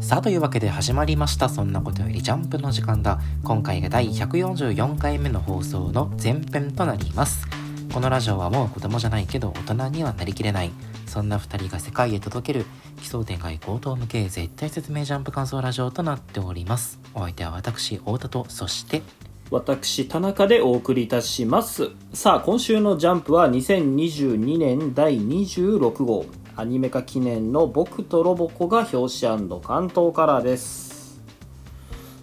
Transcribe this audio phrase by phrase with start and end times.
[0.00, 1.48] さあというわけで始まりました。
[1.48, 3.20] そんなことよりジャンプの時間だ。
[3.44, 7.46] 今回が第144回目の放送の前編となります。
[7.92, 10.70] このラジオはもう子供じゃないけど大人にはなりきれない。
[11.06, 12.64] そんな2人が世界へ届ける。
[12.98, 19.02] 奇想天外高等無形絶対説明ジャンプ感想ラジオとなっておりますお相手は私太田とそして
[19.50, 26.26] 私田中でお送りいたしますさあ今週の「ジャンプ」は2022年第26号
[26.58, 31.20] アニメ化記念の「僕とロボコ」が表紙関東カラーです。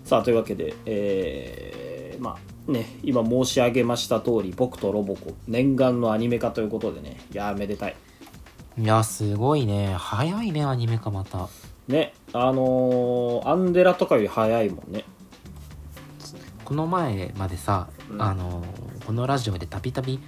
[0.04, 7.96] さあというわけでえー、まあね今申し上げました通り僕とロボコ念願のアニメ化ということでねいやーめでたい。
[8.78, 9.96] いやすごいね。
[9.98, 11.48] 早いねアニメ化また。
[11.88, 15.06] ねあのーアンデラとかより早いもんね。
[16.66, 18.22] この前までさ、うん。
[18.22, 18.66] あの
[19.08, 20.20] このラジオでたびたび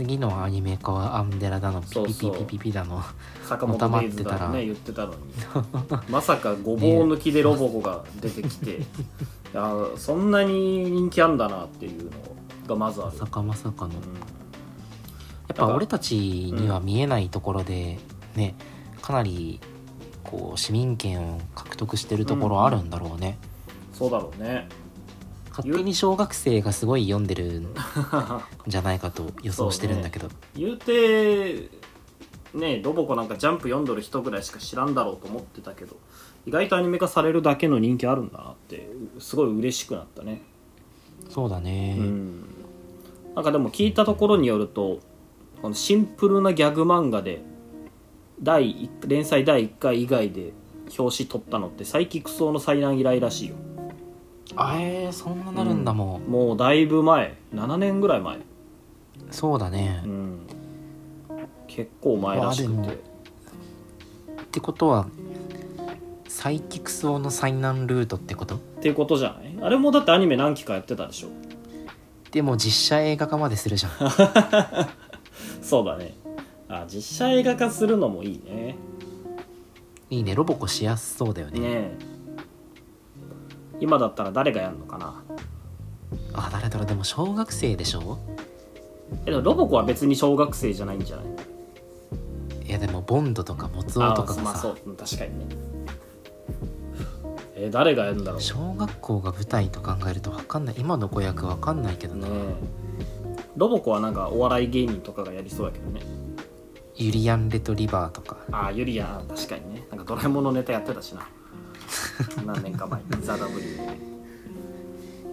[0.00, 3.02] 次のアニメ化はアンデラだのピピピピピピだの
[3.44, 5.18] 坂本デイね言ってたのに。
[6.08, 8.84] まさかごぼう抜きでロボコが出てきて、 い
[9.52, 12.10] やそんなに人気あんだなっていうの
[12.66, 13.92] がまずある、まさかまさかの、うん。
[13.92, 14.00] や
[15.52, 17.98] っぱ俺たちには見えないところで
[18.36, 18.54] ね
[19.02, 19.60] かなり
[20.24, 23.36] こう市民権を獲得してるところあるんだろうね、
[23.92, 24.66] そうだろうね
[25.50, 27.74] 勝手に小学生がすごい読んでるん
[28.66, 31.68] じゃないかと予想してるんだけど、言うて
[32.54, 35.96] ねロボコなんかジャンプ読んどる人ぐらいしか知らんだろうと思ってたけど
[36.46, 40.42] 意外とアニメ化されるだけの人気あるんだなってすごい嬉しくなったね。
[41.28, 42.44] そうだね、うん。
[43.34, 45.00] なんかでも聞いたところによると
[45.60, 47.42] このシンプルなギャグ漫画で
[48.42, 50.52] 第一連載第1回以外で
[50.98, 53.56] 表紙取ったのってサイキックソーの災難以来らしいよ
[54.56, 56.56] あえー、そんななるんだもん、もう。
[56.56, 57.36] だいぶ前。
[57.54, 58.38] 7年ぐらい前。
[59.30, 60.38] そうだね、うん。
[61.68, 62.88] 結構前らしくて。
[62.90, 62.96] っ
[64.50, 65.06] てことは
[66.26, 68.56] サイキクス王の災難ルートってこと？
[68.56, 69.56] っていうことじゃない？
[69.62, 71.28] あれもだってアニメ何期かやってたでしょ？
[72.32, 73.92] でも実写映画化までするじゃん。
[75.62, 76.14] そうだね。
[76.68, 78.74] あ実写映画化するのもいいね。
[80.10, 80.34] いいね。
[80.34, 81.60] ロボコしやすそうだよね。
[81.60, 81.98] ねえ
[83.80, 85.22] 今だったら誰がやるのかな？
[86.34, 86.86] あ誰だろう。
[86.86, 88.18] でも小学生でしょ？
[89.26, 91.26] えでもロボコは別に小学生じゃないんじゃない？
[92.66, 94.40] いやでもボンドとかモツオとかがさ。
[94.40, 95.46] あまあそううん確かにね。
[97.56, 98.40] えー誰がやるんだろう？
[98.40, 100.74] 小学校が舞台と考えると分かんない。
[100.78, 102.34] 今の子役分かんないけどな、ね
[103.56, 106.00] ロボコはなんかお笑い芸人とかがやりそうだけどね。
[106.94, 108.36] ユリアン・レトリバーとか。
[108.52, 109.84] ああユリアン確かにね。
[109.90, 111.28] なんかドラえもんのネタやってたしな
[112.44, 113.98] 何年か前にザ・ W で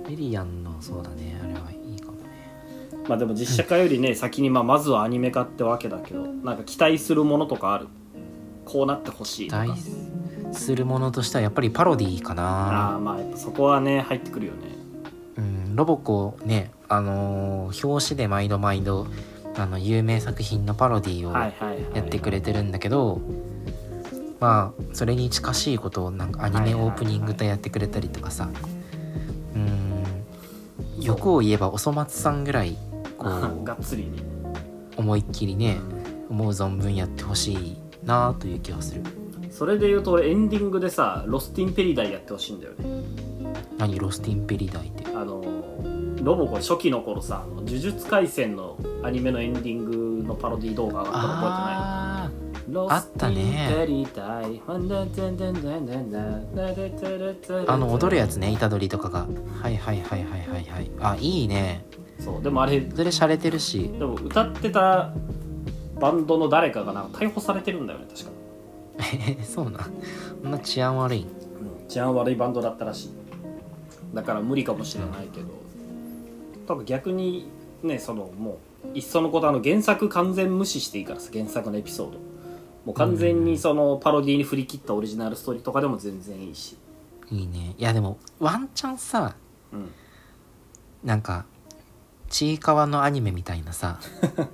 [0.10, 2.24] ユリアンのそうだねあれはいいかもね。
[3.08, 7.88] まあでも実写化よりね先にまあまずはアニメ化ってわけだけどなんか期待するものとかある？
[8.66, 9.64] こうなってほしいとか。
[9.64, 9.82] 期待
[10.54, 12.96] するものとしてはやっぱりパロディーかあな。
[12.96, 14.60] あまあやっぱそこはね入ってくるよね。
[15.38, 19.08] うんロボコねあのー表紙で毎度毎度
[19.56, 21.80] あの有名作品のパロディーをはいはいはい。
[21.96, 23.20] やってくれてるんだけど、
[24.40, 28.50] まあそれに近しいことをなんかアニメオープニングとやってくれたりとかさ。
[29.56, 30.04] うん。
[31.04, 32.76] 欲を言えばおそ松さんぐらい
[33.18, 33.26] こ
[33.64, 34.10] がっつりね。
[34.98, 35.78] う思いっきりね
[36.30, 39.02] 思う存分やってほしいなという気がする。
[39.52, 43.04] それで言うと俺エンディングでさロスティンペリダイやってほしいんだよね。
[43.78, 43.98] 何？
[43.98, 45.06] ロスティンペリダイって。
[45.16, 45.44] あの
[46.24, 49.86] ロボコ初期の頃さ呪術廻戦のアニメのエンディン
[50.22, 51.97] グのパロディ動画上がったの覚あえてない？
[52.90, 53.70] あったね。
[53.70, 54.06] ー
[57.68, 59.28] あの踊るやつね虎杖とかが。
[59.62, 60.92] はいはいはいはいはいはい。
[61.00, 61.86] あいいね。
[62.20, 63.90] そうでもあれそれ洒落てるし。
[63.90, 65.14] でも歌ってた
[66.00, 68.32] バンドの誰かがなんか逮捕されてるんだよね確か、
[69.40, 69.92] えそうなん？
[70.44, 71.26] そんな治安悪い。
[71.88, 73.10] 治安悪いバンドだったらしい。
[74.14, 75.48] だから無理かもしれないけど。
[76.68, 77.48] 多分逆に
[77.82, 78.60] ねそのも
[78.94, 82.18] ういっそのことあの原作完全無視していいからさ原作のエピソード
[82.88, 86.78] もう完全にそのパロディに振り切ったオリジナルストーリーとかでも全然いいし。
[87.30, 87.76] いいね。
[87.78, 89.36] いやでもワンチャンさ
[89.74, 89.92] うん。
[91.04, 91.46] なんか
[92.30, 94.00] ちいかわのアニメみたいなさ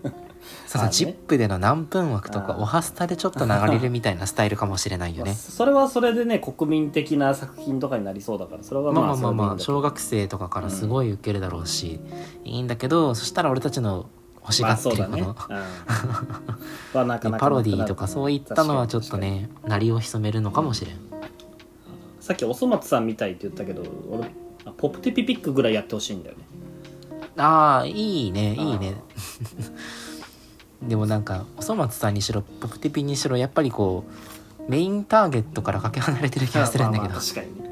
[0.65, 0.91] さあね。
[0.91, 2.61] ジップでの何分枠とかあー。
[2.61, 11.99] おはスタでちょっと流れるみたいなスタイルかもしれないよまあねそれはそれでね国民的な作品とかになりそうだからそれはまあまあまあまあ小学生とかからすごい受けるだろうし、
[12.43, 14.07] いいんだけどそしたら俺たちの
[14.43, 15.21] 欲しがってるまあね。
[16.93, 16.99] うん。
[16.99, 20.95] はなかなかパロディーとかそういったのはちょっとね鳴りを潜めるのかもしれん。
[22.19, 24.29] さっきおそ松さんみたいって言ったけど俺
[24.65, 26.43] あポプテピピックぐらいやってほしいんだよね。
[27.37, 28.95] ああいいねいいね。
[30.83, 34.03] あ でもなんかおそ松さんにしろポプテピにしろやっぱりこ
[34.67, 37.09] うメインターゲットからかけ離れてる気がするんだけど。
[37.09, 37.71] まあまあ確かにね。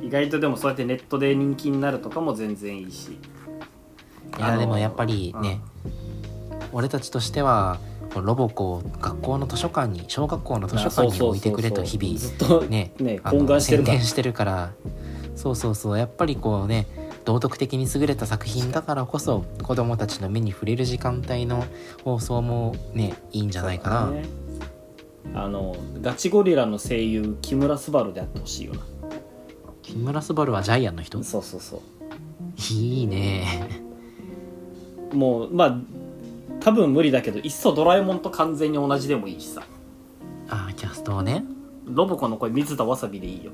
[0.00, 3.18] 意外とでもそうやってネットで人気になるとかも全然いいし
[4.38, 5.60] いやでもやっぱりね、
[6.72, 7.78] 俺たちとしては
[8.14, 13.94] ロボコを学校の図書館に小学校の図書館に置いてくれと日々ずっとねね懇願してるから。
[13.94, 14.72] 宣伝してるから。
[15.36, 15.98] そうそうそう。
[15.98, 16.86] やっぱりこうね
[17.24, 21.64] 道徳的に優れた作品だからこそ子供たちの目に触れる時間帯の
[22.04, 24.24] 放送もねいいんじゃないかな、ね。
[25.34, 28.80] あのガチゴリラの声優木村昴であってほしいよな。
[29.82, 31.22] 木村昴はジャイアンの人？
[31.22, 31.80] そうそうそ
[32.70, 33.46] いいね。
[33.80, 33.81] う
[35.12, 35.78] もうまあ
[36.60, 39.62] 多分無理だけどいっそドラえもんと完全に同じでもいいしさ。
[40.48, 41.44] あーキャストをね。
[41.86, 43.50] ロボコの声水田わさびでいいよ。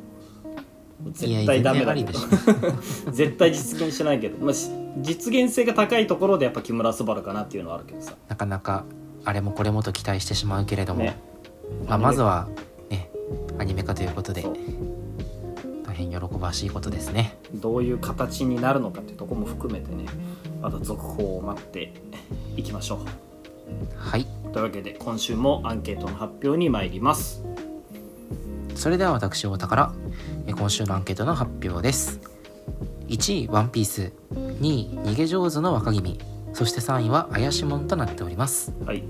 [1.12, 2.18] 絶対ダメだけど。
[3.10, 4.70] 絶対実現しないけど、まあ、し
[5.00, 8.14] 実現性が高いところでやっぱ木村昴かなっていうのはあるけどさ。
[8.28, 8.84] なかなか
[9.24, 11.18] あれもこれもと期待してしまうけれども、ね。
[11.88, 12.48] まあ、まずは
[12.90, 13.10] ね
[13.58, 14.44] アニメ化ということで
[15.86, 17.38] 大変喜ばしいことですね。
[17.54, 20.04] どういう形になるのかっていうところも含めてね
[20.60, 21.92] また続報を待って
[22.56, 22.98] いきましょう。
[23.96, 24.26] はい。
[24.52, 27.44] というわけで今週もアンケートの発表に参ります。
[28.74, 29.92] それでは私太田から
[30.46, 32.20] え今週のアンケートの発表です。
[33.08, 34.12] 1位ワンピース。
[34.32, 36.18] 2位逃げ上手の若君。
[36.52, 38.72] そして3位は怪しもんとなっております。
[38.84, 39.04] はい。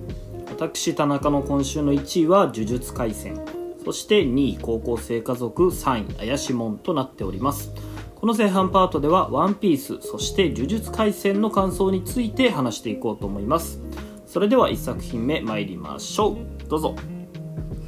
[0.51, 3.41] 私田中の今週の1位は呪術廻戦。
[3.85, 5.71] そして2位高校生家族。
[5.71, 7.73] 3位怪しもんとなっております
[8.21, 13.81] この前半パートではワンピースそして呪術廻戦の感想について話していこうと思います。
[14.27, 16.69] それでは1作品目参りましょう。
[16.69, 16.97] どうぞ。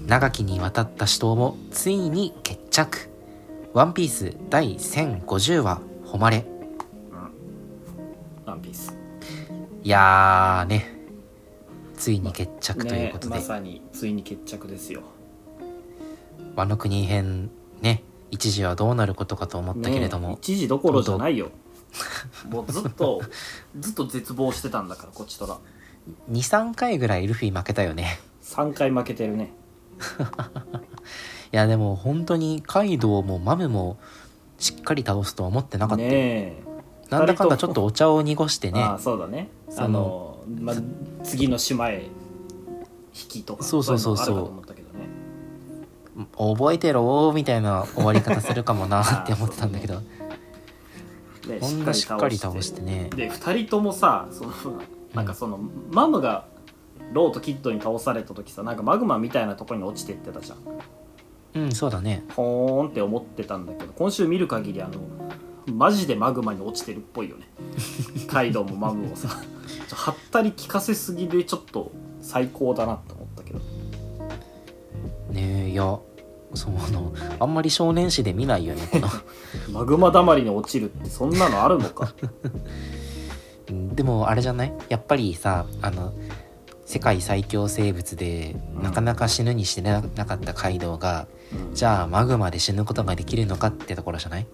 [0.07, 3.11] 長きにわたった死闘もついに決着。
[3.73, 5.83] ワンピース第1050話
[6.13, 6.47] 誉れ。
[8.47, 8.97] ワンピース。
[9.83, 10.97] いやーね。
[11.97, 15.03] ついに決着ということで、ね、まさについに決着ですよ。
[16.55, 17.51] ワノ国編
[17.83, 21.51] ね一時はどうなることかと思ったけれども、ね一時どころじゃないよ。
[22.49, 23.21] もうずっと
[23.79, 25.59] ずっと絶望してたんだからこっちとら。
[26.31, 28.21] 23回ぐらいルフィ負けたよね。
[28.43, 29.53] 3回負けてるね。
[31.53, 33.99] いやでも本当にカイドウもマムも
[34.59, 36.05] しっかり倒すとは思ってなかった。
[36.05, 36.63] よ、ねえ。
[37.11, 38.81] なんだかんだちょっとお茶を濁してね。
[38.81, 39.49] ああそうだね。
[39.77, 40.75] あの、ま、
[41.25, 42.09] 次の島へ
[43.13, 44.71] 引きとかそうそうそうそう
[46.37, 50.01] 覚えてろみたいな終わり方するかもなって思ってたんだけど。
[51.47, 53.11] でほんとしっかり倒してね。
[53.15, 54.53] で2人ともさその
[55.15, 55.59] なんかその、
[55.91, 56.47] マムが
[57.13, 60.59] ローとキッドに倒された時さなんかマグマみたいなところに落ちてってたじゃん。
[61.63, 62.25] うんそうだね。
[62.29, 65.01] ポーンって思ってたんだけど今週見る限りあの
[65.75, 67.49] マジでマグマに落ちてるっぽいよね。
[68.29, 71.91] カイドウもマムをさはったり効かせすぎでちょっと
[72.21, 73.20] 最高だなって思ったけどねえ
[75.71, 75.99] いや
[76.55, 79.09] そのあんまり少年誌で見ないよねこの。
[79.73, 82.13] マグマだまりに落ちるってそんなのあるのか。
[83.69, 84.73] う んでもあれじゃない？
[84.89, 86.13] やっぱりさあの
[86.85, 88.83] 世界最強生物でうん。
[88.83, 91.29] なかなか死ぬにしてななかったカイドウが、
[91.71, 91.75] うん。
[91.75, 94.47] じゃあマグマで死ぬことができるのかってところじゃない？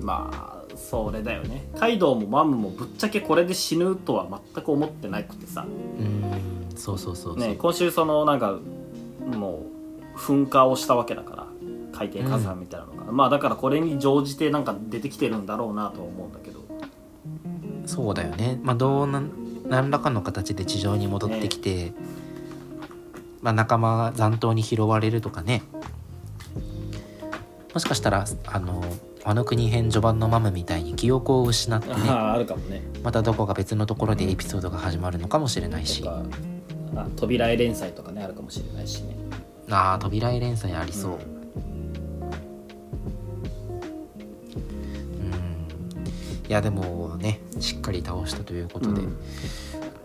[0.00, 1.68] まあそれだよね。
[1.78, 5.66] カイドウもマムもぶっちゃけこれで死ぬとは全く思ってなくてさ、
[5.98, 6.22] うーん。
[6.78, 8.58] そうそうそうそう、ね、今週そのなんか
[9.36, 9.71] もう
[10.16, 11.46] 噴火をしたわけだから
[11.92, 16.60] 海底火山みたいなのが、まあだからこれに乗じてなんか出てきてるんだろうなとは思うんだけど。
[17.86, 18.58] そうだよね。
[18.62, 19.30] まあどうなん
[19.68, 21.92] 何らかの形で地上に戻ってきて、
[23.40, 25.62] まあ、仲間が残党に拾われるとかね。
[27.72, 28.84] もしかしたらあの
[29.24, 31.94] あの国編序盤のマムみたいに記憶を失ってね。
[32.08, 32.82] あるかもね。
[33.02, 36.02] またどこか別のところでエピソードが始まるのかもしれないし。
[36.02, 36.22] とか
[36.96, 39.16] あ扉絵連載とかねあるかもしれないしね
[39.72, 41.14] あー扉絵連載ありそう、ん。
[41.14, 41.20] うん。
[46.48, 49.16] いやでもねしっかり倒したということで、うん。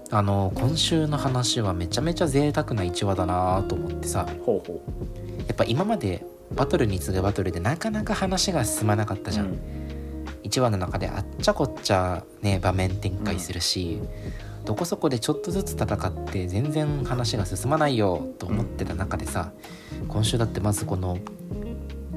[0.10, 4.26] あの今週の話はめちゃめちゃ贅沢な1話だなと思ってさ。
[4.46, 4.82] ほうほ
[5.48, 6.24] やっぱ今まで
[6.56, 9.60] バトルに次ぐバトルでなかなか話が進まなかったうじゃん、うん。
[10.44, 14.00] 1話の中であっちゃこっちゃね場面展開するし、
[14.68, 19.54] どこそこでちょっとずつ戦って全然話が進まないよと思ってた中でさ、
[20.10, 21.18] 今週だってまずこの、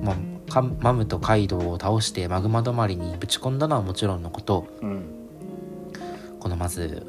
[0.02, 0.16] まあ、
[0.50, 4.66] カマムとカイドウを倒してマグマ止まりにぶち込んだのはもちろんのこと。
[4.82, 5.04] うん。
[6.40, 7.06] このまず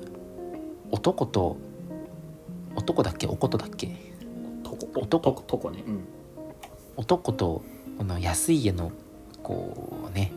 [0.91, 1.57] 男と
[2.75, 3.25] 男だっけ？
[3.25, 3.95] おことだっけ？
[4.63, 5.83] 男とことこね。
[5.87, 6.03] うん。
[6.97, 7.63] 男と
[7.97, 8.91] この安家の
[9.41, 10.31] こうね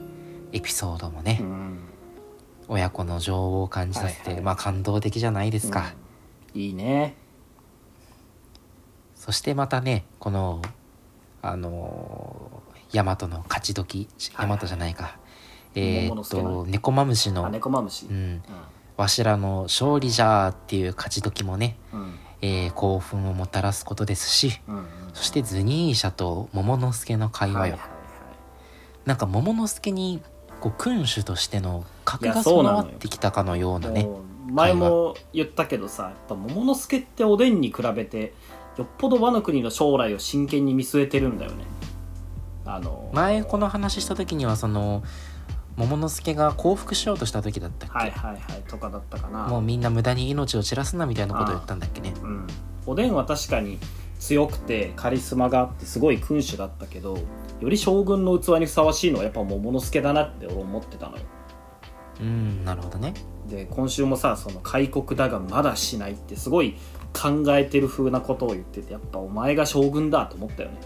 [0.53, 1.79] エピソードもね、うん
[2.69, 4.45] 親子の情を感じさせて、はいはい。
[4.45, 5.95] まあ感動的じゃないですか、
[6.55, 6.61] うん。
[6.61, 7.17] いいね。
[9.15, 10.61] そしてまたねこの
[11.41, 15.19] あのー、大和の勝ち時はい大和じゃないか、
[15.75, 18.07] えーっと猫マムシあの猫マムシ。
[18.07, 18.43] うん。
[18.97, 22.15] わしらの勝利じゃーっていう勝ち時もね、うんうん。
[22.43, 24.85] えー興奮をもたらすことですしうんうん。
[25.15, 27.89] そしてズニーシャと桃之助の会話よ、はいはいはい。
[29.07, 30.23] なんか桃之助に
[30.61, 31.85] こう君主としての
[32.19, 32.83] 格がそうなのよ。
[32.83, 34.09] 備わってきたかのようなね
[34.51, 38.35] 前も言ったけどさやっぱ桃之助っておでんに比べて
[38.77, 41.65] よっぽど和の国の将来を真剣に見据えてるんだよね。
[42.67, 45.03] あの前この話した時にはその
[45.77, 49.47] 桃之助が降伏しようとした時だったっけ、はいはいはいとかだったかな。
[49.49, 52.15] もうみんな無駄に命を散らすなみたいなことを言ったんだっけね。
[52.23, 52.47] うん、
[52.87, 53.79] おでんは確かに
[54.19, 57.19] 強くてカリスマがあってすごい君主だったけど
[57.61, 61.23] より将軍の器にふさわしいのはやっぱ桃之助だなって俺思ってたのよ
[62.21, 63.15] うんなるほどね。
[63.49, 66.77] で今週もさその開国だがまだしないってすごい
[67.13, 70.81] 考えてる風なことを言っててやっぱお前が将軍だと思ったよね。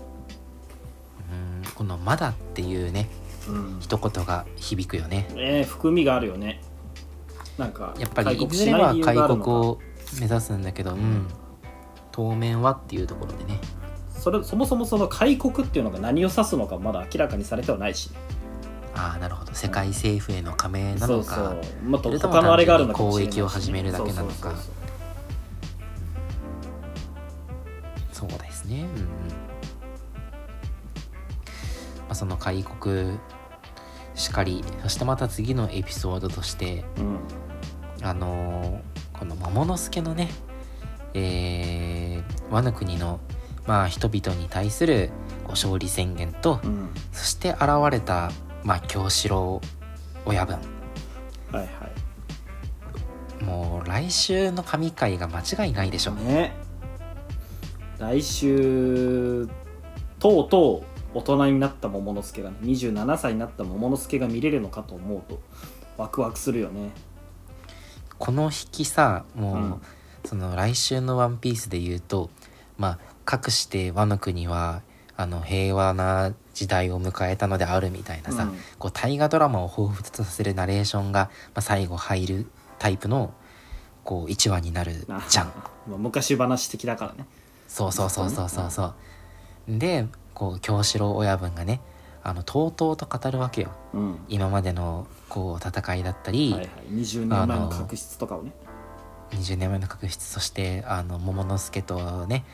[1.62, 3.08] うんこの「まだ」っていうね
[3.49, 3.78] うん。
[3.80, 5.26] 一言が響くよね。
[5.37, 6.61] えー、含みがあるよね。
[7.56, 9.78] なんかやっぱりい開国ずれは開国を
[10.20, 11.26] 目指すんだけどうん。
[12.12, 13.61] 当面はっていうところでね。
[14.12, 18.11] それそもそもその開国っていうのが何を指すのかまだ明らかにされてはないし、
[18.98, 19.54] ああなるほど。
[19.54, 21.44] 世界政府への加盟なのかそうそ
[21.86, 21.88] う。
[21.88, 23.38] もっと他のあれがあるのかもしれないし。
[23.38, 24.52] 交易を始めるだけなのか。
[28.12, 28.80] そうですね。
[28.80, 28.96] うんうん、ま
[32.08, 33.18] あ、その開国
[34.16, 37.18] しかりそしてまた次のエピソードとしてそううん。
[38.02, 38.80] あのー
[39.18, 40.30] この桃之助のね
[41.12, 43.18] えー、和の国の
[43.66, 45.10] まあ人々に対する
[45.42, 46.90] こう勝利宣言と、うん。
[47.12, 48.30] そして現れた
[48.68, 49.62] まあ京四郎
[50.26, 50.56] 親分。
[50.56, 50.60] は
[51.52, 51.64] いは
[53.40, 53.44] い。
[53.44, 56.52] もう来週の神回が間違いないでしょね。
[57.98, 59.48] 来週
[60.18, 60.84] とうと
[61.14, 65.40] う大人になった桃之助がね27歳になった桃之助が見れるのかと思うと
[65.96, 66.90] ワクワクするよね。
[68.18, 69.82] この引きさもう、うん。
[70.26, 72.28] その来週の「ワンピースで言うと
[72.76, 74.82] まあかくして和の国は
[75.20, 78.58] あの平和な時代を迎えたのであるみたいなさ、うん。
[78.78, 82.46] こう大河ドラマを彷彿とさせるナレーションが、まあ、最後入る
[82.78, 83.34] タイプの
[84.04, 85.46] こう1話になるじゃん。
[85.88, 87.26] まあ昔話的だからね。
[87.66, 88.94] そうそうそうそうそうそう。
[89.66, 91.80] でこう京四郎親分がね
[92.22, 93.72] あのとうとうと語るわけよ。
[93.94, 94.18] うん。
[94.28, 98.52] 今までのこう戦いだったり、はいはい、20年前の確執とかをね。
[99.32, 102.44] 20年前の確執そしてあの桃之助とね、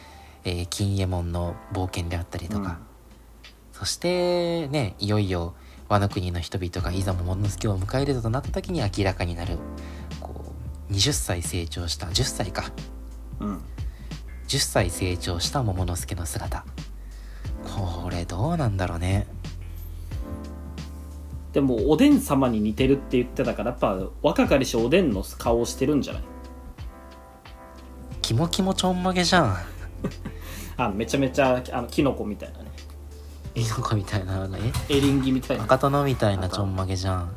[0.44, 2.78] えー金右衛門の冒険であったりとか、
[3.72, 5.54] そしてねいよいよ
[5.88, 9.58] 和の国の人々がいざ桃之助を迎えるとなった時に明らかになる
[10.20, 10.52] こ
[10.90, 12.70] う20歳成長した10歳か。
[13.40, 13.60] うん、うん
[14.46, 16.64] 10歳成長した桃之助の姿。
[17.64, 19.26] これどうなんだろうね。
[21.52, 26.22] でもおでん様に似てるって言ってたからやっぱ若かりしおでんの顔をしてるんじゃない？
[28.22, 29.56] キモキモちょんまげじゃん
[30.76, 32.70] あめちゃめちゃあのキノコみたいなね。
[33.54, 34.48] いいのかみたいな
[34.88, 35.64] えエリンギみたいな。
[35.64, 37.36] 赤殿みたいなちょんまげじゃん。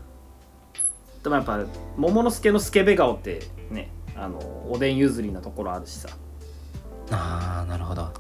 [1.24, 1.60] でもやっぱ
[1.96, 4.39] 桃之助のスケベ顔ってねあの
[4.72, 6.10] おでん譲りなところあるしさ。
[7.12, 8.12] あーなるほど。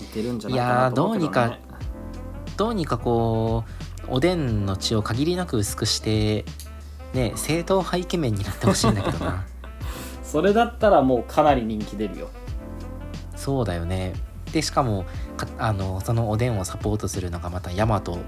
[0.00, 3.64] 似てるんじゃないかなと思うけど、ね、いやーどうにどうにかこ
[4.08, 6.44] うおでんの血を限りなく薄くして
[7.14, 9.46] ね正統派イケメンになってほしいんだけどな。
[10.22, 12.28] それだったらもうかなり人気出るよ
[13.40, 14.12] そうだよね。
[14.52, 15.04] でしかも
[15.36, 18.18] かあのそのおでんをサポートするのがまたヤマト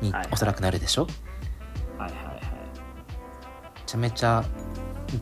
[0.00, 0.28] にはいはい。
[0.32, 1.06] おそらくなるでしょ、
[1.96, 4.44] はいはいはいめちゃめちゃ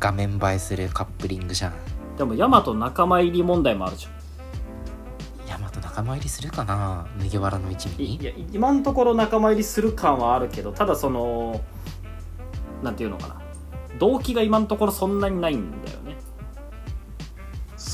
[0.00, 1.72] 画面映えするカップリングじゃん。
[2.16, 4.12] でもヤマト仲間入り問題もあるじゃん。
[5.48, 7.06] ヤマト仲間入りするかな？
[7.18, 8.16] 麦わらの一味に？
[8.16, 11.60] いいや今のところ仲間入りする感はあるけどただその
[12.82, 13.40] なんていうのかな。
[13.98, 16.05] 動機が今のところそんなにないんだよね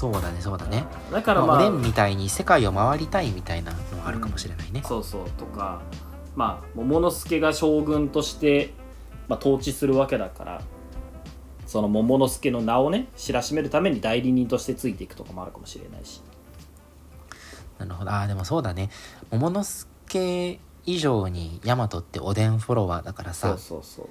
[0.03, 5.81] そうだねそうだね、だからまあ、まあおでんみたいに世界を回りたいみたいなのはあるかもしれないね、そうそうとか
[6.35, 8.73] まあ桃之助が将軍として、
[9.29, 10.63] まあ、統治するわけだから
[11.69, 16.21] その桃之助の名をね知らしめるために代理人としてついていくとかもあるかもしれないし。
[17.79, 18.11] なるほど。
[18.11, 18.91] あーでもそうだね。
[19.31, 23.51] 桃之助以上にヤマトっておでんフォロワーだからさ。
[23.51, 24.09] そうそうそう。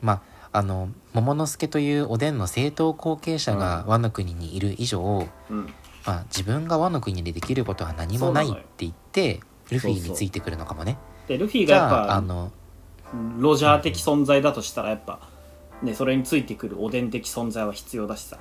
[0.00, 0.22] まあ
[0.54, 5.74] あの桃之助というおでんの正統後継者が和の国にいる以上、うん。
[6.06, 10.96] まあ、自分が和の国でできることは何もないって言ってルフィについてくるのかもね。
[11.26, 12.52] でルフィじがやっぱゃああの
[13.38, 15.28] ロジャー的存在だとしたらやっぱ
[15.82, 18.38] ねそれについてくるおでん的存在は必要だしさ。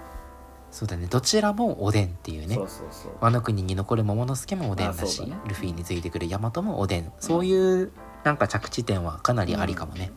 [0.70, 1.08] そうだね。
[1.08, 2.54] どちらもおでんっていうね。
[2.54, 3.12] そうそうそう。
[3.22, 7.92] 和の国に残る桃之助もおでんだしねルフィについてくる大和もおでんそういう
[8.24, 10.12] なんか着地点はかなりありかもね、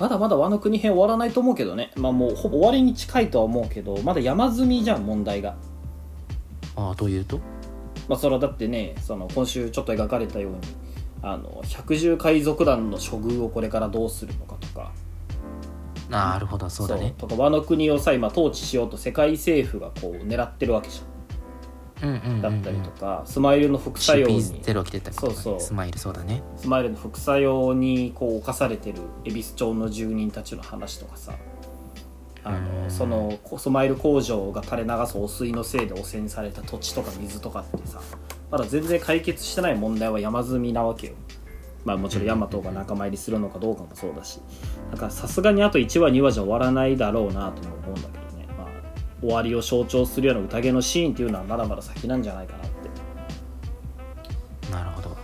[0.00, 1.92] まだまだ和の国編終わらないと思うけどね。
[1.94, 5.56] まあもうほぼ終わりに近いとは思うけどまだ山積みじゃん問題が。
[6.74, 7.38] ああというと？
[8.08, 10.58] まあそれはだってねその今週ちょっと描かれたように
[11.22, 14.90] あの百獣海賊団の処遇をこれからどうするのかとか。
[16.08, 17.14] なるほどそうだね。
[17.18, 21.04] とか和の国をさ今統治しようと世界政府がこう狙ってるわけじゃん
[22.40, 24.40] だったりとか、スマイルの副作用に。
[24.42, 25.34] CP0 来てたりとかね。
[25.34, 25.60] そうそう。
[25.60, 26.42] スマイルそうだね。
[26.56, 31.32] スマイルの副作用にこう侵されてる恵比寿町の住人たちの話とかさ。
[32.42, 32.84] あうん。
[32.84, 38.00] のそのこスマイル工場が垂れ流す汚水のせいで汚染された土地とか水とかってさ
[38.50, 41.12] まだ全然解決してない問題は山積みなわけよ。
[41.84, 44.40] まあもちろんヤマトが仲間入りするのかどうかもそうだし。
[44.90, 48.19] だからさすがにあと1話2話じゃ終わらないだろうなとも思うんだけど
[49.20, 54.72] 終わりを象徴するような宴のシーンっていうのはまだまだ先なんじゃないかなって。
[54.72, 55.16] なるほど。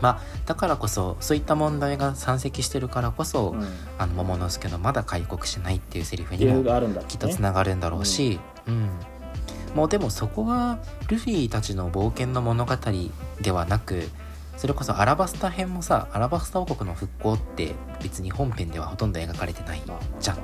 [0.00, 3.66] まあだからこそそういった問題が山積してるからこそ、うん。
[3.98, 6.62] あの桃之助の「まだ開国しない」っていうセリフにも
[7.08, 8.88] きっとつながるんだろうし、うん。
[9.74, 12.74] もうでもそこはルフィたちの冒険の物語
[13.40, 14.08] ではなく
[14.56, 19.82] それこそアラバスタ編もさアラバスタ王国の復興って別に本編ではほとんど描かれてない
[20.20, 20.36] じゃん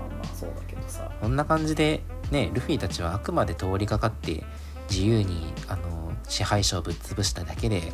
[0.86, 4.44] まあまあそうだけどさこんな感じでねルフィたちはあくまで通りかかって
[4.90, 7.92] 自由にあの支配者をぶっ潰しただけで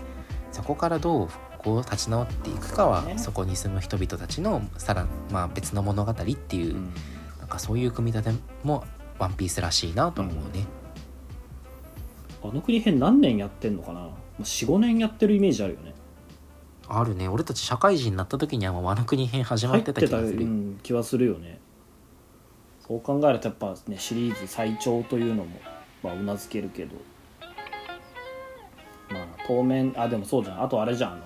[0.53, 6.93] そこからどう復興を立ち直っていくかはそこに住む人々たちのさら、まあ、別の物語っていう、うん。
[7.39, 8.85] なんかそういう組み立ても
[9.19, 10.67] ワンピースらしいなと思うね。
[12.43, 14.09] あの国編何年やってんのかな
[14.41, 15.95] ？45年やってるイメージあるよね。
[16.89, 17.29] あるね。
[17.29, 21.61] 俺たち社会人になった時にはもう和の国編始まってた気がする、うん、気はするよね
[22.91, 25.61] そう考えるとやっぱねシリーズ最長というのも
[26.03, 26.97] まあうなずけるけど。
[29.11, 30.63] まあ当面あでもそうじゃん。
[30.65, 31.17] あとあれじゃんあ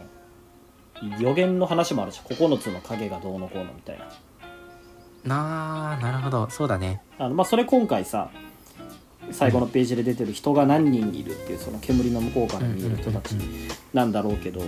[1.03, 4.05] の予言の話もあるし9つの影がどうのこうのみたいな。
[5.25, 6.51] なあなるほど。
[6.51, 7.01] そうだね。
[7.17, 8.31] あのまあそれ今回さ
[9.31, 13.37] 最後のページで出てる人が何人いるっていうその煙の向こうから見える人たち
[13.95, 14.61] なんだろうけど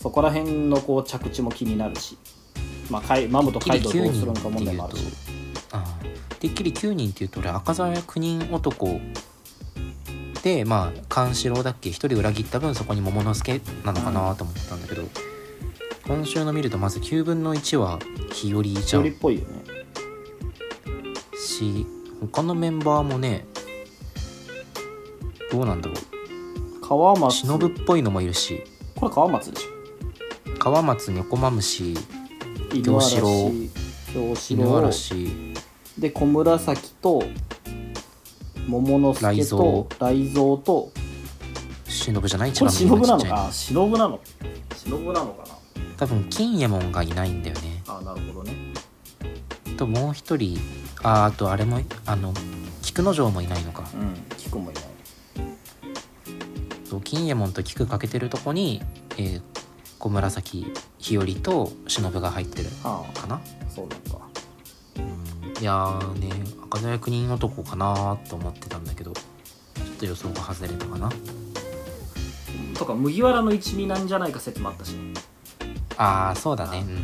[0.00, 2.16] そこら辺のこう着地も気になるし、
[2.90, 5.04] まあ、マムとカイドウどうするのか問題もあるし。
[6.40, 8.98] てっきり9人っていうと俺赤澤9人男
[10.42, 15.02] でまあ勘四郎だっけ1人裏切った分そこに桃之助なのかなと思ったんだけど、
[16.06, 17.98] 今週の見るとまず9分の1は
[18.32, 19.46] 日和じゃよりっんぽいよね。
[21.36, 21.86] し
[22.20, 23.44] 他のメンバーもね
[25.52, 25.96] どうなんだろう。
[26.80, 27.42] 川松。
[27.42, 28.64] 忍っぽいのもいるし。
[28.96, 29.66] これ川松でし
[30.58, 31.94] 川松猫マムシ。
[31.94, 32.19] ょ
[32.70, 33.52] 京四郎
[34.12, 35.54] 京四犬郎嵐
[35.98, 37.22] で小紫と
[38.66, 40.56] 桃之助と雷蔵。
[40.58, 40.92] と
[41.88, 42.52] 忍じゃない？
[42.52, 43.24] これ一番忍なの？
[43.24, 44.20] かあ忍なの。
[44.76, 45.44] 忍なのか
[45.96, 47.82] 多分金右衛門がいないんだよね。
[47.86, 48.54] なあなるほどね。
[49.76, 50.58] ともう一人。
[51.02, 52.32] ああとあれもあの
[52.82, 53.84] 菊之丞もいないのか。
[53.94, 54.84] うん菊もいない。
[57.04, 58.82] 金右衛門と菊かけてるとこに、
[59.16, 59.42] えー
[60.00, 63.36] 小紫日和と忍が入ってるあかな。
[63.36, 64.18] あそうなんか
[64.96, 65.62] うん。
[65.62, 66.30] いやーね
[66.64, 71.12] 赤座役人男かなと思ってたんだけどちょっと予想が外れたかな。
[72.74, 74.96] とか麦わらの一味なんじゃないか説もあったし。
[75.98, 76.78] ああそうだね。
[76.78, 76.96] うんうんう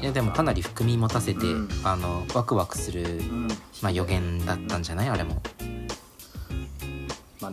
[0.00, 0.02] ん。
[0.02, 1.68] いやでもかなり含み持たせて、うん。
[1.84, 3.48] あのワクワクする、うん。
[3.80, 5.08] まあ、予言だったんじゃない？
[5.08, 5.34] あれも。
[5.34, 5.53] まあ、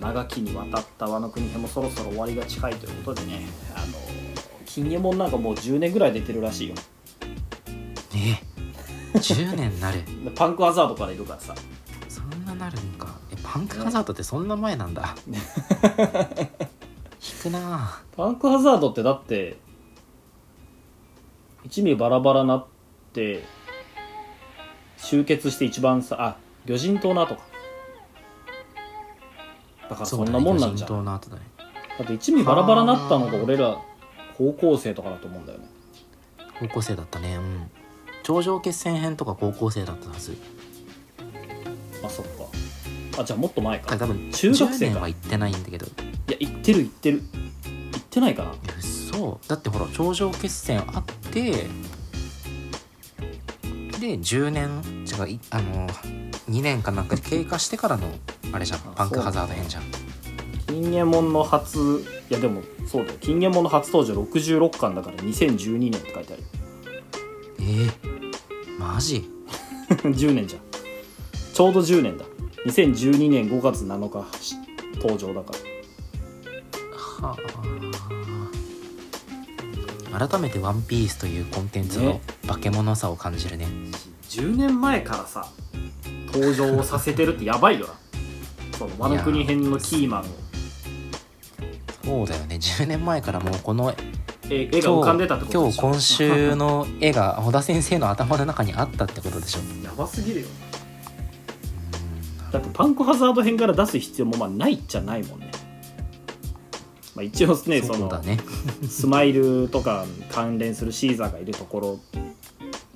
[0.01, 3.93] 長きにわたった和の国編もそろそろ終わりが近いということでねあの
[4.65, 6.75] 金右衛門なんかもう10年ぐらい出てるらしいよ。
[8.13, 8.41] ね
[9.13, 9.99] え10年なる。
[10.35, 11.53] パンクハザードからいるからさ。
[12.09, 13.15] そんななるんか。
[13.31, 15.15] えパンクハザードってそんな前なんだ。
[17.21, 19.57] 引くなパンクハザードってだって
[21.63, 22.65] 一味バラバラなっ
[23.13, 23.43] て
[24.97, 27.50] 集結して一番さあ魚人島の後か
[29.91, 31.05] だからそんなもんなんじゃん。
[31.05, 31.19] だっ
[32.07, 33.77] て一味バラバラなったのが俺ら
[34.37, 35.65] 高校生とかだと思うんだよね。
[36.61, 37.35] 高校生だったね。
[37.35, 37.69] うん。
[38.23, 40.37] 頂上決戦編とか高校生だったはず。
[42.01, 42.31] あそっか。
[43.19, 43.97] あじゃあもっと前か。
[43.97, 44.75] 多分中学生か。
[44.75, 45.85] 10年は行ってないんだけど。
[45.85, 45.91] いい
[46.31, 47.21] や行ってる行ってる。
[47.91, 48.49] 行ってないかな。
[48.51, 51.51] やそうだってほら頂上決戦あって
[53.99, 55.87] で10年違ういあの
[56.49, 58.07] 2年かなんかで経過してからの
[58.51, 58.79] あれじゃん。
[58.79, 59.83] あパンクハザード編じゃん。
[60.67, 63.17] 金右衛門の初いやでもそうだよ。
[63.21, 66.47] 金右衛門の初登場66巻だから2012年って書いてあるよ。
[67.59, 69.29] えー、マジ？
[69.89, 70.61] 10年じゃん。
[71.53, 72.25] ちょうど10年だ。
[72.65, 74.55] 2012年5月7日し
[74.95, 75.53] 登場だか
[77.21, 77.27] ら。
[77.27, 77.35] は
[80.17, 80.27] あ。
[80.27, 82.21] 改めて「ワンピースというコンテンツのね。
[82.47, 83.67] 化け物さを感じるね。
[84.29, 85.47] 10年前からさ
[86.33, 87.93] 登場させてるってやばいよな
[88.81, 90.23] そのワノ国編のキーマンを。
[92.03, 92.55] そうだよね。
[92.55, 93.93] 10年前からもうこの
[94.49, 95.85] え絵が浮かんでたってことでしょ？
[95.85, 99.59] 今日今週の絵が小田先生の頭の中にあったってことでしょ？
[99.85, 100.47] やばすぎるよ。
[102.51, 105.51] だってパンクハザード編から出す必要もまあないっちゃないもんね、
[107.15, 108.39] まあ、一応ねそのそうだね。
[108.89, 111.99] スマイルとか関連するシーザーがいるところ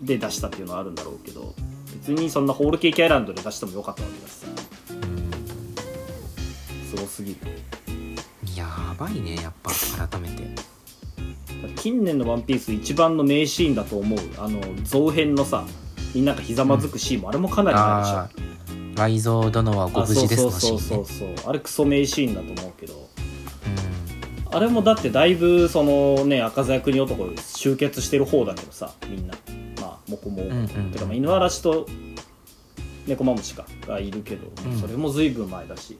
[0.01, 1.53] で出したっていうのはあるんだろうけど
[1.93, 4.44] 別にそんなホールケーキアイランドで出してもよかったわけだしさ
[7.15, 7.37] すぎる。
[8.57, 9.71] やばいねやっぱ
[10.07, 10.75] 改めて。
[11.77, 14.19] 近年の「ワンピース一番の名シーンだと思う。
[14.37, 15.65] あの造編のさ
[16.13, 18.29] みんながひざまずくシーンもあれもかなりああ
[18.95, 20.79] ライゾー殿はご無事ですのシーンね。
[20.79, 22.93] あそうそうそうそうあれクソ名シーンだと思うけど。
[22.93, 24.57] うん。
[24.57, 29.33] あれもだってだいぶそのね赤鞘国男集結してる方だけどさみんな。
[29.81, 31.87] まあモコモコ、んうんてかまあ犬嵐と
[33.07, 34.79] 猫マムシかがいるけど、うん。
[34.79, 35.97] それも随分前だし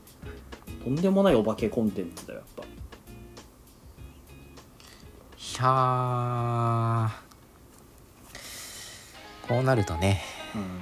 [0.85, 2.63] とんでもないお化けコンテンツだよやっぱ。
[5.35, 10.21] ひゃーこうなるとね
[10.53, 10.81] うん。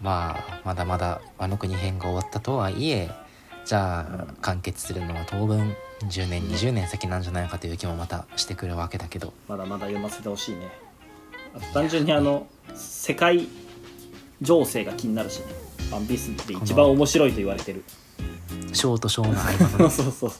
[0.00, 3.10] まあまだまだあの国編が終わったとはいえ
[3.64, 5.74] じゃあ、うん完結するのは当分
[6.08, 9.32] 10年20年先なんじゃないかという気もまたしてくるわけだけど。
[9.48, 10.70] まだまだ読ませてほしいね。
[11.56, 13.48] あと単純にあの世界
[14.40, 15.46] 情勢が気になるしね。
[15.92, 17.82] ワンピースって一番面白いと言われてる
[18.72, 19.44] ショートショーの合
[19.76, 20.32] 間の そうそう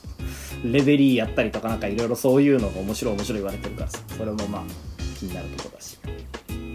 [0.65, 4.63] レベリーやったりとかなんかいろいろそういうのが面白い面白い言われてるからさそれもまあ
[5.19, 5.99] 気になるところだし。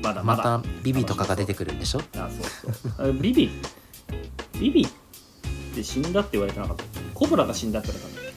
[0.04, 2.02] まだままだたビビとかが出てくるんでしょ？
[2.16, 3.10] あそうそう。
[3.10, 3.50] あビビ。
[4.60, 4.88] ビビっ
[5.74, 6.84] て死んだって言われてなかった。
[7.16, 8.34] コブラが死んだって言われたんだっ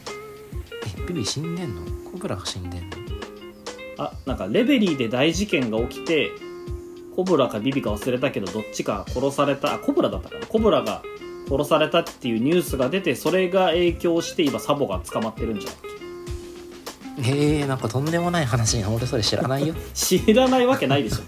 [0.96, 1.83] けえビビ死んでんの？
[2.11, 2.96] コブラが死んでんの？
[3.98, 6.31] あなんかレベリーで大事件が起きて
[7.14, 9.74] コブラかビビか忘れたけどどっちか殺された。
[9.74, 10.46] あコブラだったかな。
[10.46, 11.02] コブラが
[11.48, 15.78] 殺されたっていうニュースが出てそれが影響して今サボが捕まってるんじゃない？
[17.20, 19.74] えー、なんかとんでもない話俺それ知らないよ。
[19.94, 21.22] 知らないわけないでしょ。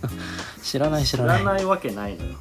[0.62, 1.44] 知らない知知らない。
[1.44, 2.34] らないわけないのよ。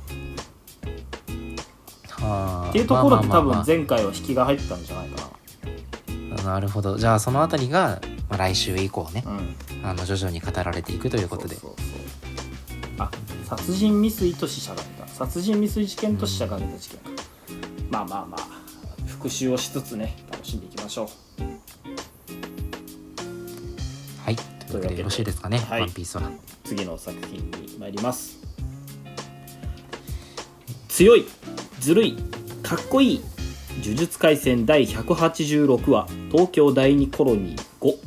[2.09, 5.29] はあっていうところで多分前回は引きが入ったんじゃないか
[6.29, 6.97] まあなるほど。
[6.97, 9.55] じゃあそのあたりが、まあ、来週以降ねなうん。
[9.89, 11.55] あの徐々に語られていくということで。
[11.55, 11.71] そう
[12.99, 13.09] あ
[13.47, 15.07] 殺人未遂と死者が出た。
[15.07, 16.99] 殺人未遂事件と死者が出た事件。
[16.99, 17.08] か、
[17.89, 18.47] まあまあまあ
[19.07, 21.07] 復習をしつつね楽しんでいきましょう。
[24.23, 25.81] はいというわけでよろしいですかね、はい。
[25.81, 26.29] ワンピースは。
[26.63, 28.37] 次の作品に参ります。
[30.87, 31.25] 強い
[31.79, 32.17] ずるい
[32.61, 33.21] かっこいい
[33.81, 37.97] 呪術廻戦第186話東京第2コロニー5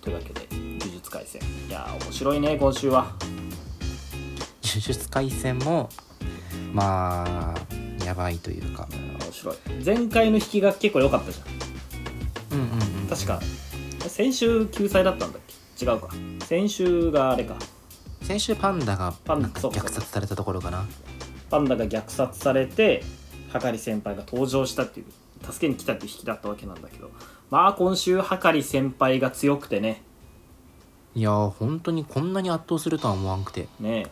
[0.00, 1.42] というわけで呪術廻戦。
[1.68, 3.12] いやー面白いね今週は。
[4.62, 5.90] 呪術廻戦も
[6.72, 7.71] まあ
[8.12, 8.86] やばいというか。
[9.24, 9.56] 面白い。
[9.82, 12.58] 前回の引きが結構良かったじゃん。
[12.58, 13.40] うんうんうん確か。
[14.06, 15.40] 先週救済だったんだっ
[15.78, 15.86] け？
[15.86, 16.10] 違うか。
[16.44, 17.56] 先週があれか。
[18.20, 19.82] 先週パンダがパンなんかそうそう。
[19.82, 20.86] 虐殺されたところかな。
[21.50, 23.02] パンダが虐殺されて
[23.48, 25.06] はかり先輩が登場したっていう
[25.50, 27.10] 助けに来たっていう引きだったわけなんだけど。
[27.48, 30.02] まあ今週はかり先輩が強くてね。
[31.14, 33.68] いやー本当にこんなに圧倒するとは思わんくて。
[33.80, 34.10] ねえ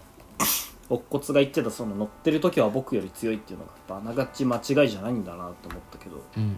[0.90, 6.56] 乙骨が言ってたその乗ってる時は僕より強いっていうのがやっぱあながち間違いじゃないんだなと思ったけどうんうんうん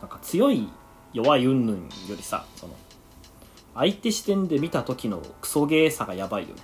[0.00, 0.68] なんか強い
[1.12, 2.74] 弱い云々よりさその
[3.74, 6.62] 相手視点で見た時のクソゲーさがやばいよね。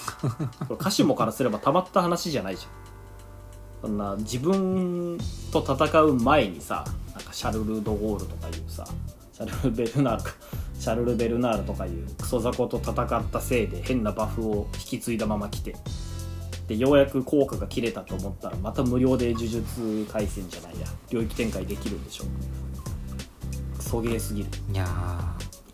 [0.66, 2.72] これカシモからすればたまった話じゃないじゃん。
[3.82, 5.18] そんな自分
[5.52, 8.86] と戦う前にさなんかシャルル・ド・ゴールとかいうさ
[9.32, 10.30] シャルル・ベルナールか
[10.80, 15.76] シャルル・ベルナールとかいうクソ雑魚と戦ったせいで変なバフを引き継いだまま来て。
[16.68, 20.86] でようやく効果が切れたと思ったらまた無料で呪術廻戦じゃないや。
[21.10, 22.24] 領域展開できるんでしょ
[23.76, 24.48] クソゲーすぎる。
[24.68, 24.86] うんいや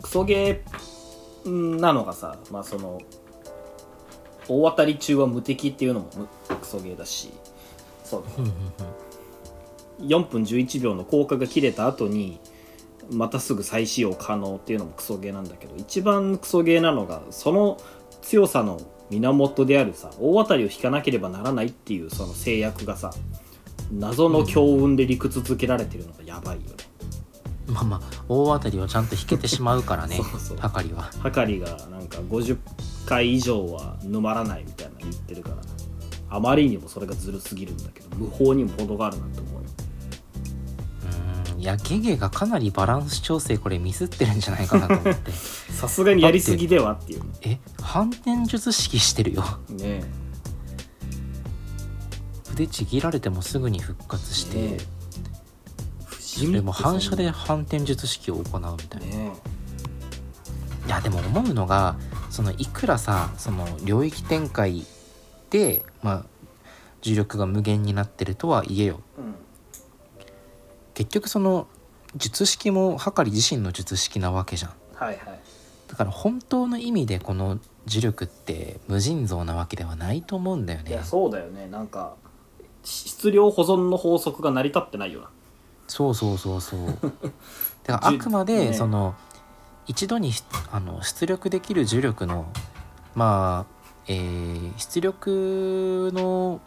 [0.02, 2.98] クソゲーなのがさまあその
[4.48, 7.30] 大当たり中は無敵っていうのもむクソゲーだし。
[8.02, 8.50] そうーうんうん
[10.00, 10.08] うん。
[10.08, 12.40] 4分11秒の効果が切れた後に
[13.10, 17.78] またすぐ再使用可能っていうのもクソゲーなんだけど一番クソゲーなのがその
[18.22, 23.12] 強さの源であるさ大当たりを引かなければならないっていうその制約がさ
[23.92, 26.76] 謎の強運で理屈づけられてるのがやばいよね、
[27.68, 30.58] まあまあ大当たりをちゃんと引けてしまうからね そうそう。
[30.58, 31.10] はかりは。
[31.20, 32.58] はかりがなんか50
[33.06, 35.56] 回以上は沼らないみたいなの言ってるから
[36.28, 39.62] あまりにもそれがずるすぎるんだけど無法にも程があるなと思う
[41.66, 45.32] やゲゲがかなりバランス調整これミスってるんじゃないかなと思って。
[45.72, 47.24] さすがにやりすぎではっていう。
[47.24, 49.44] ねえ反転術式してるよ。
[49.68, 50.04] ね
[52.52, 54.78] 腕ちぎられてもすぐに復活して、ね
[56.36, 59.32] それも反射で反転術式を行うみたいな、ね
[60.86, 61.96] いやでも思うのが
[62.30, 64.84] そのいくらさその領域展開
[65.50, 66.24] でまあ
[67.00, 69.00] 重力が無限になってるとはいえよ。
[69.18, 69.25] うん
[70.96, 71.66] 結局その
[72.16, 74.72] 術式もはかり自身の術式なわけじゃん。
[74.94, 75.18] はいはい。
[75.88, 80.90] だから本当の意味でこの磁力って無尽蔵なわけではないと思うんだよね。
[80.90, 81.66] いやそうだよね。
[81.66, 82.14] なんか
[82.82, 85.30] 質量保存の法則が成り立ってないよな。
[85.86, 86.80] そうそうそうそう。
[87.84, 88.72] だからあくまじでね。
[88.72, 89.14] その
[89.86, 92.46] 一度にしあの出力できる重力の
[93.14, 96.62] まあ、えー出力の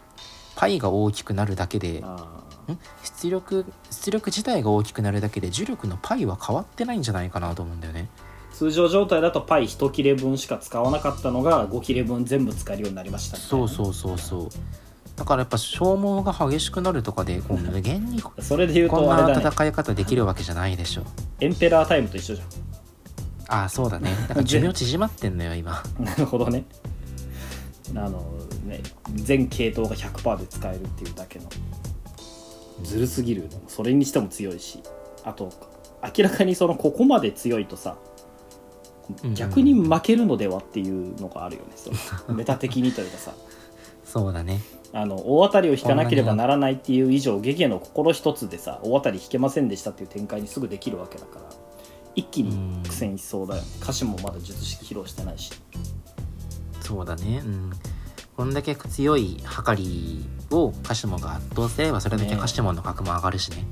[0.54, 2.04] パイが大きくなるだけで
[3.02, 8.08] 出力出力自体が大きくなるだけで重力のパイは変わってないんじゃないかなと思うんだよね。
[8.26, 8.30] ー
[8.60, 13.68] 通常状態だとパイ1切れ分しか使わなかったのが5切れ分全部使えるようになりましたみたいな。
[13.68, 14.48] そうそうそうそう。
[15.16, 21.02] だからやっぱ消耗が激しくなるとかでこう無限にこそれで言うんな戦い方できるわけじゃないでしょ。
[21.40, 22.44] エンペラータイムと一緒じゃ
[23.48, 24.14] ああそうだね。
[24.28, 25.82] だから寿命縮まってんのよ今。
[25.98, 26.64] ん なるほどね。
[27.94, 28.20] あの
[28.64, 28.80] ね
[29.14, 31.46] 全系統が100%で使えるっていうだけの
[32.82, 33.48] ずるすぎる。
[33.68, 34.80] それにしても強いし。
[35.24, 35.52] あと
[36.02, 37.98] 明らかにそのここまで強いとさ
[39.34, 41.72] 逆に負けるのではっていうのがあるよね。
[41.76, 41.90] そ
[42.28, 43.34] の メタ的にというかさ。
[44.04, 44.60] そうだね。
[44.92, 51.44] あの大当たりを引かなければならないっていう以上ゲゲの心一つでさ大当たり引けませんでしたっていう展開にすぐできるわけだから
[52.16, 53.68] 一気に苦戦しそうだよね。
[53.80, 55.52] 歌詞もまだ術式披露してないし。
[56.80, 57.42] そうだね。
[57.44, 57.70] うん
[58.40, 63.66] こんだけ強いはかりをカシモが圧倒すればそれだけねカシモの格も上がるしね。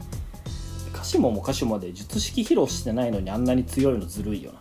[0.93, 4.61] 歌詞もも歌詞もで術式披露してないのにあんなに強いのずるいよな。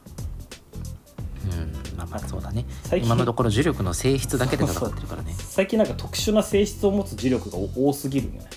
[1.51, 2.65] うんまあまあそうだね。
[3.03, 5.35] 今のところ呪力の性質だけで戦ってるからね。
[5.37, 8.49] 最近なんか特殊な性質を持つ磁力が多すぎるんよね。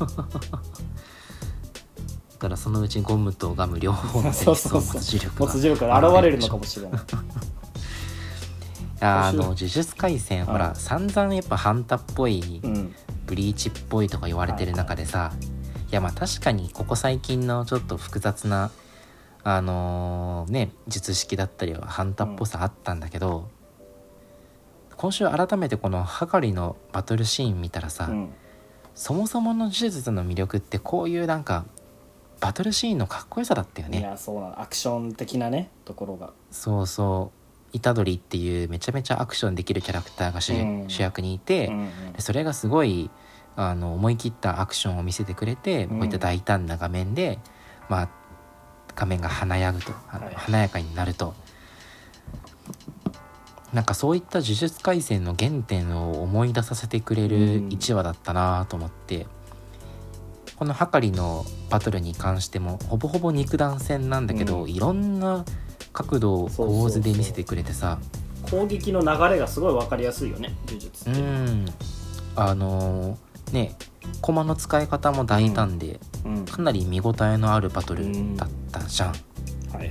[2.32, 7.00] だからそのうちゴムとガム両方の性質を持つ呪力が持つ磁力が現れるのかもしれない
[9.00, 12.94] あの呪術廻戦ほら散々やっぱハンタっぽいうん。
[13.26, 15.32] ブリーチっぽいとか言われてる中でさ、
[15.90, 18.70] いやまあ確かにここ最近のちょっと複雑な
[19.42, 23.48] あのーね術式だったりはハンタっぽさあったんだけど、
[24.98, 28.34] 今週改めてこのハカリのバトルシーン見たらさ、うん。
[28.94, 31.64] そもそもの呪術の魅力ってこういうなんか
[32.40, 34.60] バトルシーンのかっこよさだったよいねやそうなの。
[34.60, 36.34] アクション的なねところが。
[36.50, 37.43] そうそう
[37.80, 41.72] 虎杖っていうめちゃめちゃアクションできるキャラクターが主,、役にいて、
[42.18, 43.10] それがすごい
[43.56, 45.98] あの思い切ったアクションを見せてくれて、うん。
[45.98, 47.38] こういった大胆な画面で、
[47.88, 48.08] まあ、
[48.96, 49.92] 画面が華やぐと
[50.36, 51.34] 華やかになると。
[53.72, 57.68] なんかそういった呪術廻戦の原点を思い出させてくれるうん。
[57.68, 59.26] 1話だったなと思って、
[60.56, 64.70] このはかりのバトルに関してもほぼほぼ肉弾戦なんだけど、うん。
[64.70, 65.44] いろんな
[65.94, 67.98] 角度を構図で見せてくれてさ。
[68.50, 71.66] 攻撃の流れがすごい分かりやすいよね呪術うって、ん。
[72.36, 73.74] あのーね
[74.20, 76.44] 駒の使い方も大胆で、うん。
[76.44, 79.14] かなり見応えのあるバトルだったじゃん、は
[79.76, 79.90] いはい。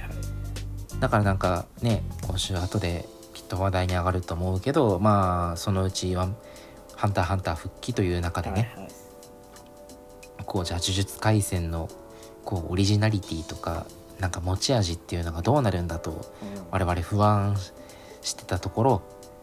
[1.00, 6.30] だからなんかね今週後できっと話題に上がると思うけどまあそのうちは
[6.96, 8.94] 「ハンターハンター」復帰という中でね、はいはい。
[10.46, 11.90] こうじゃあ呪術廻戦の
[12.46, 13.86] こうオリジナリティとか
[14.20, 16.34] なんか持ち味っていうのがどうなるんだと
[16.72, 17.56] 我々不安
[18.22, 19.02] してたところ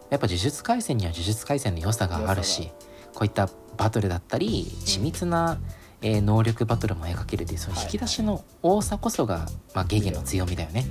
[0.09, 2.69] やっぱ呪術廻戦には呪術廻戦の良さがある良し
[3.13, 5.59] こういったバトルだったり緻密な、
[6.01, 10.85] えー能力バトルも描けるというその引き出しの多さこそが、まあ、ゲゲの強みだよね。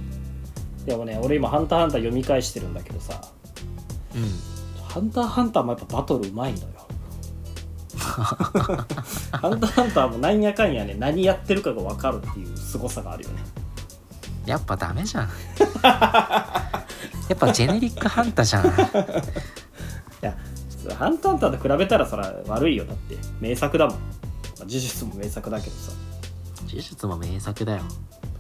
[0.87, 3.21] でもね俺今「ハンターハンター」読み返してるんだけどさ
[4.15, 4.41] うん
[4.83, 6.67] 「ハンターハンター」もやっぱバトルうまいのよ。
[7.99, 13.43] ハンターハンターもなんやかんやね何やってるかが分かるっていう凄さがあるよね
[14.51, 15.29] やっぱダメじゃん。
[15.29, 15.31] や
[17.35, 18.67] っぱジェネリックハンターじゃん。
[18.67, 18.69] い
[20.23, 20.37] や
[20.97, 25.93] ハンターハンターと比べたらそら悪いよだって名作だもん、まあ呪術も名作だけどさ
[26.69, 27.83] 呪術も名作だよ。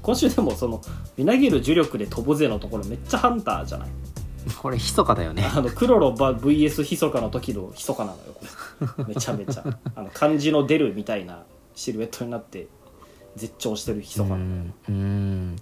[0.03, 0.81] 今週でもその
[1.17, 3.89] みなぎる呪力で飛ぶぜのところめっちゃハンターじゃない？
[4.61, 5.49] これ密かだよね。
[5.55, 8.35] あのクロロバ VS ヒソカの時のヒソカなのよ
[8.97, 11.45] これめちゃめちゃあの漢字の出るみたいな
[11.75, 12.67] シルエットになって
[13.37, 15.57] 絶頂してるヒソカなの、うんうん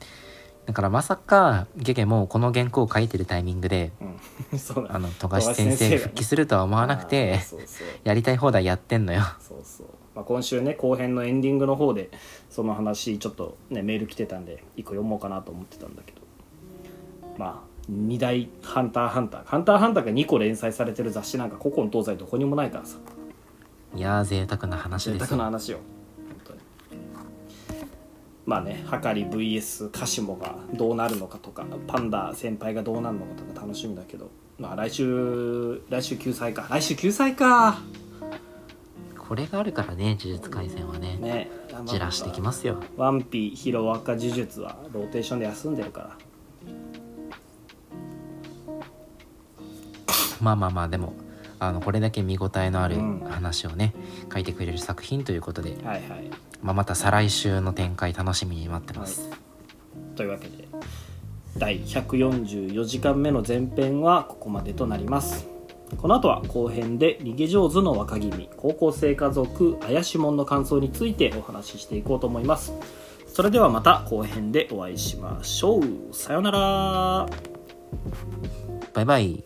[0.68, 4.18] だからまさかゲゲもこの原稿を書いてるタイミングでうん。
[4.60, 7.40] そうなあの富樫先生復帰するとは思わなくて
[8.04, 9.22] やりたい放題やってんのよ。
[9.40, 12.10] そうそう、まあ、今週ね後編のエンディングの方で
[12.50, 16.20] その話ちょっとねメール来てたんで一個読もうかなと思ってたんだけど。
[17.38, 19.44] まあ二大ハンターハンター。
[19.46, 22.98] ハンターハンターが2個連載されてる雑誌なんか古今東西どこにもないからさ。
[23.94, 25.26] いやー贅沢な話贅ですよ。
[25.28, 25.78] 沢な話よ
[28.48, 36.66] まあねはかり VS カシモがどうなるのかとかパンダ先輩がどうなるのかとか楽しみだけどまあ来週来週救済か。
[36.70, 37.78] 来週救済か。
[39.18, 41.18] これがあるからね呪術廻戦はね。
[41.18, 41.50] ね
[41.84, 42.80] じらしてきますよ。
[42.96, 46.16] ワンピヒロアカ呪術はローテーションで休んでるから。
[50.40, 51.12] まあまあまあでも
[51.58, 53.20] あのこれだけ見応えのあるうん。
[53.28, 53.94] 話をね、
[54.32, 59.30] 書いてくれる作品ということで、はいはいまあ、また再来週の展開楽しみに待ってます、
[60.16, 60.68] というわけで
[61.56, 65.46] 第144時間目の前編はここまでとなります。
[65.96, 72.74] この後は後編で逃げ上手の若君高校生家族怪しもんの感想についてお話ししていこうと思います。
[73.26, 75.82] それではまた後編でお会いしましょう。
[76.12, 77.26] さようなら。
[78.92, 79.44] バイバイ